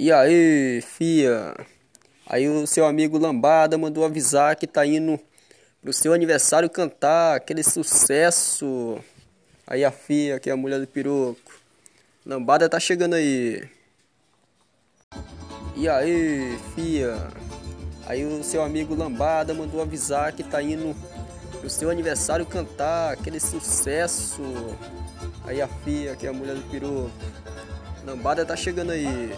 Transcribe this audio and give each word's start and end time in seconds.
E 0.00 0.12
aí, 0.12 0.80
fia? 0.80 1.56
Aí 2.24 2.48
o 2.48 2.68
seu 2.68 2.86
amigo 2.86 3.18
Lambada 3.18 3.76
mandou 3.76 4.04
avisar 4.04 4.54
que 4.54 4.64
tá 4.64 4.86
indo 4.86 5.18
pro 5.82 5.92
seu 5.92 6.12
aniversário 6.12 6.70
cantar 6.70 7.34
aquele 7.34 7.64
sucesso. 7.64 9.00
Aí 9.66 9.84
a 9.84 9.90
fia, 9.90 10.38
que 10.38 10.48
é 10.48 10.52
a 10.52 10.56
mulher 10.56 10.78
do 10.78 10.86
piroco. 10.86 11.52
Lambada 12.24 12.68
tá 12.68 12.78
chegando 12.78 13.14
aí. 13.14 13.68
E 15.74 15.88
aí, 15.88 16.56
fia? 16.76 17.16
Aí 18.06 18.24
o 18.24 18.44
seu 18.44 18.62
amigo 18.62 18.94
Lambada 18.94 19.52
mandou 19.52 19.82
avisar 19.82 20.32
que 20.32 20.44
tá 20.44 20.62
indo 20.62 20.94
pro 21.58 21.68
seu 21.68 21.90
aniversário 21.90 22.46
cantar 22.46 23.14
aquele 23.14 23.40
sucesso. 23.40 24.44
Aí 25.44 25.60
a 25.60 25.66
fia, 25.66 26.14
que 26.14 26.24
é 26.24 26.30
a 26.30 26.32
mulher 26.32 26.54
do 26.54 26.62
piroco. 26.70 27.10
Lambada 28.08 28.42
tá 28.42 28.56
chegando 28.56 28.90
aí. 28.92 29.36